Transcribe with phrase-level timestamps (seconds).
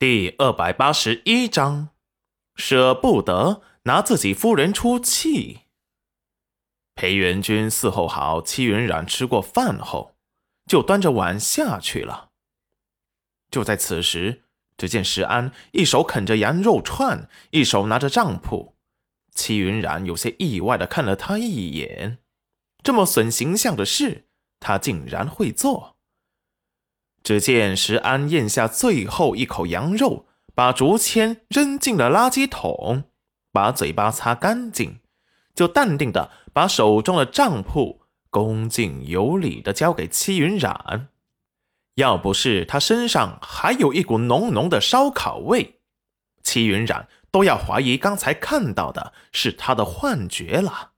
[0.00, 1.88] 第二百八十一章，
[2.54, 5.62] 舍不得拿自己夫人出气。
[6.94, 10.14] 裴元君伺候好戚云染吃过饭后，
[10.66, 12.30] 就端着碗下去了。
[13.50, 14.44] 就在此时，
[14.76, 18.76] 只见石安一手啃着羊肉串，一手拿着账铺。
[19.32, 22.18] 戚云染有些意外的看了他一眼，
[22.84, 24.28] 这么损形象的事，
[24.60, 25.97] 他竟然会做。
[27.22, 33.04] 只见石安咽下最后一口羊肉，把竹签扔进了垃圾桶，
[33.52, 35.00] 把嘴巴擦干净，
[35.54, 41.08] 就淡定的把手中的账簿恭敬有礼的交给戚云染。
[41.96, 45.80] 要不是他身上还有一股浓浓的烧烤味，
[46.42, 50.92] 戚云染都要怀疑刚才看到的是他的幻觉了。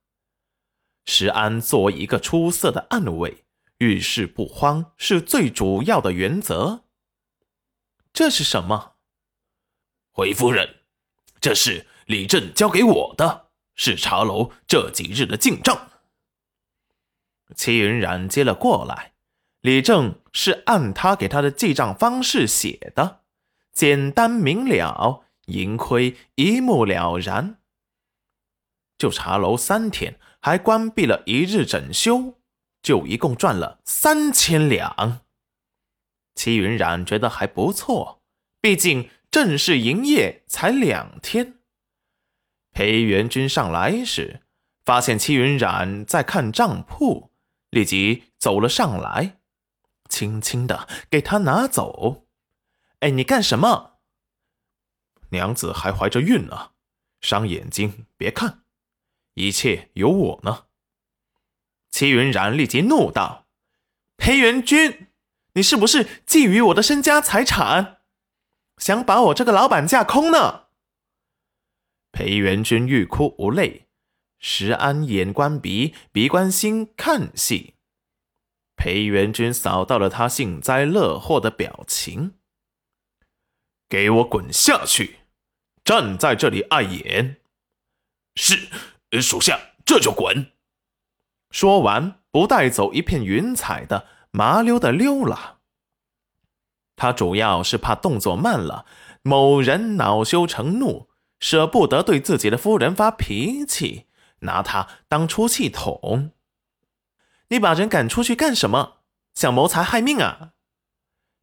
[1.06, 3.44] 石安作为一个出色的暗卫。
[3.80, 6.84] 遇事不慌是最主要的原则。
[8.12, 8.96] 这是什么？
[10.12, 10.82] 回夫人，
[11.40, 15.90] 这是李正交给我的，是茶楼这几日的进账。
[17.54, 19.14] 齐云冉接了过来，
[19.60, 23.22] 李正是按他给他的记账方式写的，
[23.72, 27.56] 简单明了，盈亏一目了然。
[28.98, 32.39] 就茶楼三天，还关闭了一日整休。
[32.82, 35.20] 就一共赚了三千两，
[36.34, 38.22] 齐云染觉得还不错，
[38.60, 41.58] 毕竟正式营业才两天。
[42.72, 44.40] 裴元君上来时，
[44.84, 47.30] 发现齐云染在看账铺，
[47.70, 49.38] 立即走了上来，
[50.08, 52.24] 轻轻的给他拿走。
[53.00, 53.98] 哎，你干什么？
[55.30, 56.70] 娘子还怀着孕呢，
[57.20, 58.62] 伤眼睛，别看，
[59.34, 60.66] 一切有我呢。
[61.90, 63.46] 齐云然立即怒道
[64.16, 65.08] ：“裴元君，
[65.54, 67.98] 你是不是觊觎我的身家财产，
[68.78, 70.66] 想把我这个老板架空呢？”
[72.12, 73.86] 裴元君欲哭无泪，
[74.38, 77.74] 石安眼观鼻，鼻观心，看戏。
[78.76, 82.34] 裴元君扫到了他幸灾乐祸的表情，
[83.88, 85.18] 给我滚下去！
[85.84, 87.40] 站在这里碍眼！
[88.36, 88.68] 是，
[89.20, 90.52] 属下这就滚。
[91.50, 95.58] 说完，不带走一片云彩的，麻溜的溜了。
[96.96, 98.86] 他主要是怕动作慢了，
[99.22, 104.06] 某人恼羞成怒，舍不得对自己的夫人发脾气，
[104.40, 106.32] 拿他当出气筒。
[107.48, 108.98] 你把人赶出去干什么？
[109.34, 110.52] 想谋财害命啊！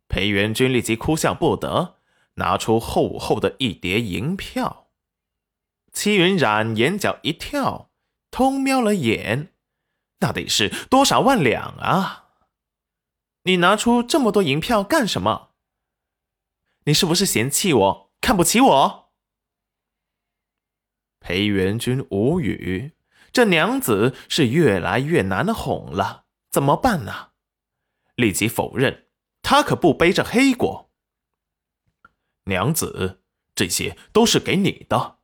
[0.08, 1.96] 裴元君立即哭笑不得，
[2.36, 4.88] 拿出厚厚的一叠银票。
[5.92, 7.90] 戚云染眼角一跳，
[8.32, 9.54] 偷瞄了眼。
[10.20, 12.30] 那得是多少万两啊！
[13.44, 15.52] 你拿出这么多银票干什么？
[16.86, 19.12] 你是不是嫌弃我，看不起我？
[21.20, 22.94] 裴元君无语，
[23.32, 27.32] 这娘子是越来越难哄了，怎么办呢？
[28.16, 29.08] 立即否认，
[29.42, 30.92] 他可不背着黑锅。
[32.46, 33.22] 娘子，
[33.54, 35.20] 这些都是给你的，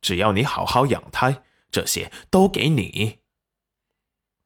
[0.00, 3.20] 只要你好好养胎，这些都给你。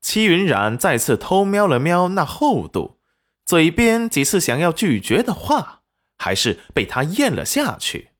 [0.02, 2.98] 戚云染再次偷瞄了瞄那厚度，
[3.46, 5.82] 嘴边几次想要拒绝的话，
[6.18, 8.10] 还是被他咽了下去。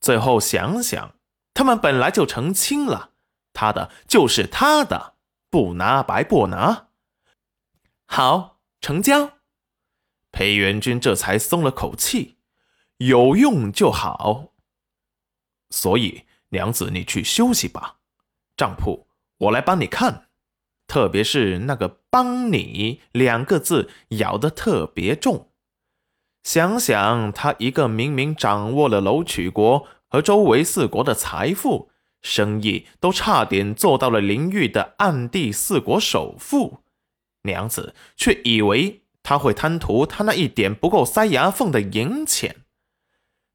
[0.00, 1.16] 最后想想，
[1.52, 3.10] 他们本来就成亲了，
[3.52, 5.16] 他的就是他的，
[5.50, 6.88] 不拿白不拿。
[8.06, 9.38] 好，成交。
[10.30, 12.38] 裴元君这才松了口气，
[12.98, 14.52] 有用就好。
[15.70, 17.98] 所以，娘子，你去休息吧，
[18.56, 19.08] 账铺。
[19.42, 20.26] 我来帮你看，
[20.86, 25.48] 特别是那个“帮你”两个字咬得特别重。
[26.44, 36.78] 想想他一个明明掌握了楼曲国和周围四国的财富，生意都差点做到了灵域的暗地四国首富，
[37.42, 42.64] 娘子却以为他会贪图他那一点不够塞牙缝的银钱，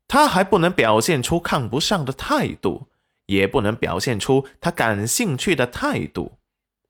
[0.08, 2.88] 他还不能表现出看不上的态度。
[3.28, 6.40] 也不能表现出他感兴趣的态度，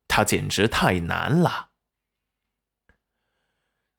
[0.08, 1.70] 他简直太难了。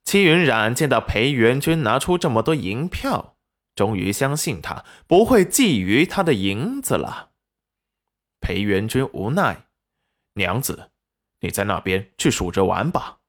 [0.03, 3.37] 戚云染见到裴元君拿出这么多银票，
[3.75, 7.29] 终于相信他不会觊觎他的银子了。
[8.41, 9.67] 裴元君无奈
[10.33, 10.89] ：“娘子，
[11.41, 13.19] 你在那边去数着玩吧，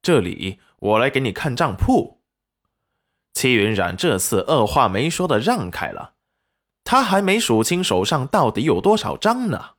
[0.00, 2.22] 这里我来给你看账铺。”
[3.34, 6.14] 戚云染这次二话没说的让开了。
[6.84, 9.70] 他还没数清手上到底有多少张呢。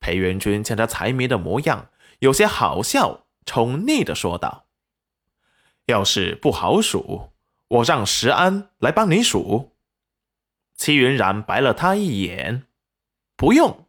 [0.00, 1.90] 裴元君见他财迷的模样，
[2.20, 4.66] 有些好笑，宠溺的说道
[5.86, 7.30] ：“要是不好数，
[7.68, 9.72] 我让石安来帮你数。
[10.76, 12.64] 戚云染白了他一眼，
[13.36, 13.86] 不用。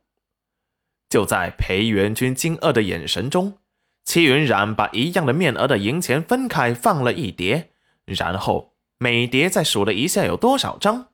[1.08, 3.60] 就在裴元君惊愕的眼神中，
[4.04, 7.72] 戚云染把一样的面额的银钱分开放了一叠，
[8.06, 11.09] 然后每叠再数了一下有多少张。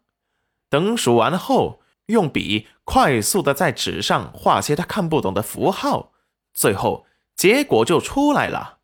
[0.69, 6.11] 等数完后，用笔快速的在纸上画些他看不懂的符号，
[6.53, 8.79] 最后结果就出来了。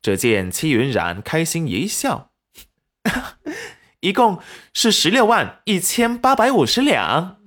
[0.00, 2.32] 只见戚云染开心一笑，
[4.00, 4.40] 一共
[4.72, 7.41] 是十六万一千八百五十两。